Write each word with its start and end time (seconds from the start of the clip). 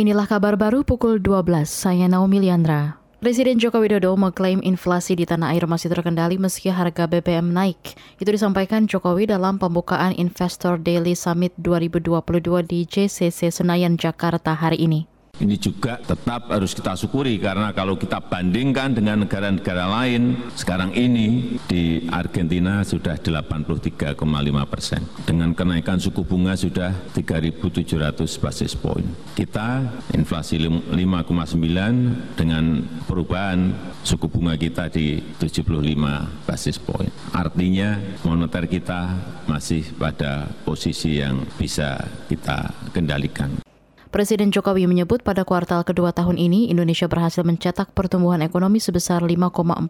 Inilah 0.00 0.24
kabar 0.24 0.56
baru 0.56 0.80
pukul 0.80 1.20
12, 1.20 1.68
saya 1.68 2.08
Naomi 2.08 2.40
Liandra. 2.40 2.96
Presiden 3.20 3.60
Joko 3.60 3.84
Widodo 3.84 4.16
mengklaim 4.16 4.64
inflasi 4.64 5.12
di 5.12 5.28
tanah 5.28 5.52
air 5.52 5.68
masih 5.68 5.92
terkendali 5.92 6.40
meski 6.40 6.72
harga 6.72 7.04
BBM 7.04 7.52
naik. 7.52 8.00
Itu 8.16 8.32
disampaikan 8.32 8.88
Jokowi 8.88 9.28
dalam 9.28 9.60
pembukaan 9.60 10.16
Investor 10.16 10.80
Daily 10.80 11.12
Summit 11.12 11.52
2022 11.60 12.16
di 12.64 12.88
JCC 12.88 13.52
Senayan, 13.52 14.00
Jakarta 14.00 14.56
hari 14.56 14.88
ini. 14.88 15.04
Ini 15.40 15.56
juga 15.56 15.96
tetap 15.96 16.52
harus 16.52 16.76
kita 16.76 16.92
syukuri 17.00 17.40
karena 17.40 17.72
kalau 17.72 17.96
kita 17.96 18.20
bandingkan 18.20 18.92
dengan 18.92 19.24
negara-negara 19.24 19.88
lain, 19.88 20.36
sekarang 20.52 20.92
ini 20.92 21.56
di 21.64 22.04
Argentina 22.12 22.84
sudah 22.84 23.16
83,5 23.16 24.20
persen. 24.68 25.00
Dengan 25.24 25.56
kenaikan 25.56 25.96
suku 25.96 26.28
bunga 26.28 26.52
sudah 26.60 26.92
3.700 27.16 28.20
basis 28.36 28.76
point. 28.76 29.08
Kita 29.32 29.80
inflasi 30.12 30.60
5,9 30.60 32.36
dengan 32.36 32.84
perubahan 33.08 33.72
suku 34.04 34.28
bunga 34.28 34.60
kita 34.60 34.92
di 34.92 35.24
75 35.40 36.44
basis 36.44 36.76
point. 36.76 37.12
Artinya 37.32 37.96
moneter 38.28 38.68
kita 38.68 39.16
masih 39.48 39.88
pada 39.96 40.52
posisi 40.68 41.16
yang 41.16 41.48
bisa 41.56 41.96
kita 42.28 42.76
kendalikan. 42.92 43.69
Presiden 44.10 44.50
Jokowi 44.50 44.90
menyebut 44.90 45.22
pada 45.22 45.46
kuartal 45.46 45.86
kedua 45.86 46.10
tahun 46.10 46.34
ini 46.34 46.66
Indonesia 46.66 47.06
berhasil 47.06 47.46
mencetak 47.46 47.94
pertumbuhan 47.94 48.42
ekonomi 48.42 48.82
sebesar 48.82 49.22
5,44 49.22 49.86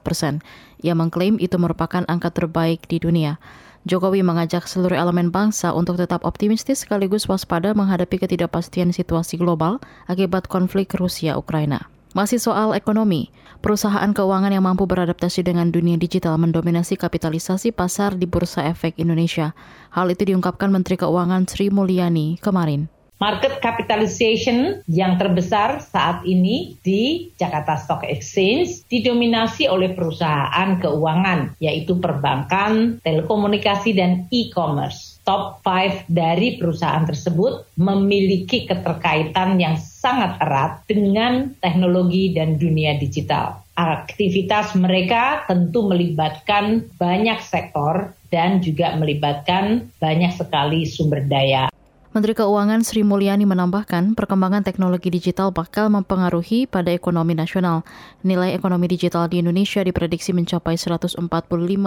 persen. 0.00 0.40
Ia 0.80 0.96
mengklaim 0.96 1.36
itu 1.36 1.60
merupakan 1.60 2.00
angka 2.08 2.32
terbaik 2.32 2.88
di 2.88 2.96
dunia. 2.96 3.36
Jokowi 3.84 4.24
mengajak 4.24 4.64
seluruh 4.64 4.96
elemen 4.96 5.28
bangsa 5.28 5.76
untuk 5.76 6.00
tetap 6.00 6.24
optimistis 6.24 6.88
sekaligus 6.88 7.28
waspada 7.28 7.76
menghadapi 7.76 8.24
ketidakpastian 8.24 8.96
situasi 8.96 9.36
global 9.36 9.76
akibat 10.08 10.48
konflik 10.48 10.96
Rusia-Ukraina. 10.96 11.84
Masih 12.16 12.40
soal 12.40 12.72
ekonomi, 12.72 13.28
perusahaan 13.60 14.08
keuangan 14.08 14.56
yang 14.56 14.64
mampu 14.64 14.88
beradaptasi 14.88 15.44
dengan 15.44 15.68
dunia 15.68 16.00
digital 16.00 16.40
mendominasi 16.40 16.96
kapitalisasi 16.96 17.76
pasar 17.76 18.16
di 18.16 18.24
Bursa 18.24 18.64
Efek 18.72 18.96
Indonesia. 18.96 19.52
Hal 19.92 20.08
itu 20.08 20.32
diungkapkan 20.32 20.72
Menteri 20.72 20.96
Keuangan 20.96 21.44
Sri 21.44 21.68
Mulyani 21.68 22.40
kemarin. 22.40 22.88
Market 23.20 23.60
capitalization 23.60 24.80
yang 24.88 25.20
terbesar 25.20 25.84
saat 25.84 26.24
ini 26.24 26.80
di 26.80 27.28
Jakarta 27.36 27.76
Stock 27.76 28.00
Exchange 28.08 28.88
didominasi 28.88 29.68
oleh 29.68 29.92
perusahaan 29.92 30.80
keuangan, 30.80 31.52
yaitu 31.60 32.00
perbankan, 32.00 32.96
telekomunikasi, 33.04 33.92
dan 33.92 34.24
e-commerce. 34.32 35.20
Top 35.28 35.60
5 35.60 36.08
dari 36.08 36.56
perusahaan 36.56 37.04
tersebut 37.04 37.76
memiliki 37.76 38.64
keterkaitan 38.64 39.60
yang 39.60 39.76
sangat 39.76 40.40
erat 40.40 40.80
dengan 40.88 41.52
teknologi 41.60 42.32
dan 42.32 42.56
dunia 42.56 42.96
digital. 42.96 43.60
Aktivitas 43.76 44.72
mereka 44.72 45.44
tentu 45.44 45.84
melibatkan 45.84 46.88
banyak 46.96 47.36
sektor 47.44 48.16
dan 48.32 48.64
juga 48.64 48.96
melibatkan 48.96 49.92
banyak 50.00 50.32
sekali 50.32 50.88
sumber 50.88 51.20
daya. 51.28 51.68
Menteri 52.10 52.34
Keuangan 52.34 52.82
Sri 52.82 53.06
Mulyani 53.06 53.46
menambahkan 53.46 54.18
perkembangan 54.18 54.66
teknologi 54.66 55.14
digital 55.14 55.54
bakal 55.54 55.94
mempengaruhi 55.94 56.66
pada 56.66 56.90
ekonomi 56.90 57.38
nasional. 57.38 57.86
Nilai 58.26 58.50
ekonomi 58.50 58.90
digital 58.90 59.30
di 59.30 59.38
Indonesia 59.38 59.78
diprediksi 59.86 60.34
mencapai 60.34 60.74
145 60.74 61.22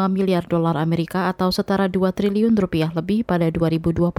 miliar 0.07 0.47
dolar 0.47 0.79
Amerika 0.79 1.27
atau 1.27 1.51
setara 1.51 1.91
2 1.91 1.99
triliun 2.15 2.55
rupiah 2.55 2.95
lebih 2.95 3.27
pada 3.27 3.51
2025. 3.51 4.15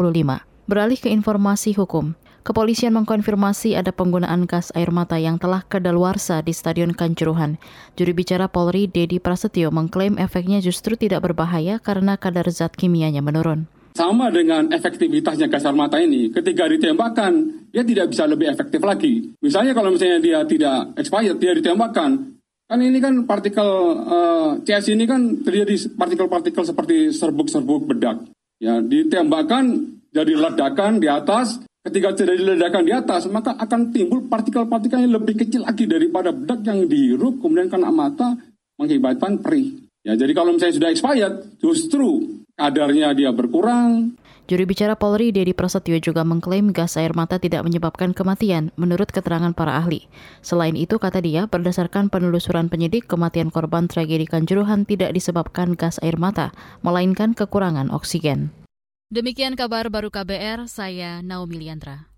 Beralih 0.68 1.00
ke 1.00 1.08
informasi 1.08 1.72
hukum. 1.72 2.12
Kepolisian 2.44 2.92
mengkonfirmasi 2.92 3.72
ada 3.72 3.88
penggunaan 3.88 4.44
gas 4.44 4.76
air 4.76 4.92
mata 4.92 5.16
yang 5.16 5.40
telah 5.40 5.64
kedaluarsa 5.64 6.44
di 6.44 6.52
Stadion 6.52 6.92
Kanjuruhan. 6.92 7.56
Juru 7.96 8.12
bicara 8.12 8.52
Polri, 8.52 8.92
Dedi 8.92 9.16
Prasetyo, 9.16 9.72
mengklaim 9.72 10.20
efeknya 10.20 10.60
justru 10.60 11.00
tidak 11.00 11.24
berbahaya 11.24 11.80
karena 11.80 12.20
kadar 12.20 12.44
zat 12.52 12.76
kimianya 12.76 13.24
menurun. 13.24 13.72
Sama 13.94 14.26
dengan 14.26 14.66
efektivitasnya 14.74 15.46
gas 15.46 15.62
air 15.62 15.78
mata 15.78 16.02
ini, 16.02 16.26
ketika 16.26 16.66
ditembakkan, 16.66 17.30
dia 17.70 17.86
tidak 17.86 18.10
bisa 18.10 18.26
lebih 18.26 18.50
efektif 18.50 18.82
lagi. 18.82 19.30
Misalnya 19.38 19.70
kalau 19.70 19.94
misalnya 19.94 20.18
dia 20.18 20.42
tidak 20.42 20.98
expired, 20.98 21.38
dia 21.38 21.54
ditembakkan, 21.54 22.34
kan 22.66 22.78
ini 22.82 22.98
kan 22.98 23.22
partikel 23.22 23.70
uh, 24.02 24.58
eh, 24.58 24.66
CS 24.66 24.98
ini 24.98 25.06
kan 25.06 25.46
terjadi 25.46 25.94
partikel-partikel 25.94 26.66
seperti 26.66 27.14
serbuk-serbuk 27.14 27.86
bedak. 27.86 28.18
Ya, 28.58 28.82
ditembakkan 28.82 29.94
jadi 30.10 30.42
ledakan 30.42 30.98
di 30.98 31.06
atas, 31.06 31.62
ketika 31.86 32.18
terjadi 32.18 32.58
ledakan 32.58 32.82
di 32.82 32.90
atas, 32.98 33.30
maka 33.30 33.54
akan 33.54 33.94
timbul 33.94 34.26
partikel-partikel 34.26 35.06
yang 35.06 35.22
lebih 35.22 35.38
kecil 35.38 35.62
lagi 35.62 35.86
daripada 35.86 36.34
bedak 36.34 36.66
yang 36.66 36.82
dihirup, 36.90 37.38
kemudian 37.38 37.70
kena 37.70 37.94
mata, 37.94 38.34
mengakibatkan 38.74 39.38
perih. 39.38 39.86
Ya, 40.02 40.18
jadi 40.18 40.34
kalau 40.34 40.50
misalnya 40.50 40.82
sudah 40.82 40.90
expired, 40.90 41.34
justru 41.62 42.33
kadarnya 42.58 43.12
dia 43.12 43.30
berkurang. 43.34 44.16
Juri 44.44 44.68
bicara 44.68 44.92
Polri 44.92 45.32
Dedi 45.32 45.56
Prasetyo 45.56 45.96
juga 46.04 46.20
mengklaim 46.20 46.68
gas 46.68 47.00
air 47.00 47.16
mata 47.16 47.40
tidak 47.40 47.64
menyebabkan 47.64 48.12
kematian 48.12 48.68
menurut 48.76 49.08
keterangan 49.08 49.56
para 49.56 49.80
ahli. 49.80 50.04
Selain 50.44 50.76
itu, 50.76 51.00
kata 51.00 51.24
dia, 51.24 51.48
berdasarkan 51.48 52.12
penelusuran 52.12 52.68
penyidik, 52.68 53.08
kematian 53.08 53.48
korban 53.48 53.88
tragedi 53.88 54.28
Kanjuruhan 54.28 54.84
tidak 54.84 55.16
disebabkan 55.16 55.72
gas 55.72 55.96
air 56.04 56.20
mata, 56.20 56.52
melainkan 56.84 57.32
kekurangan 57.32 57.88
oksigen. 57.88 58.52
Demikian 59.08 59.56
kabar 59.56 59.88
baru 59.88 60.12
KBR, 60.12 60.68
saya 60.68 61.24
Naomi 61.24 61.64
Liandra. 61.64 62.13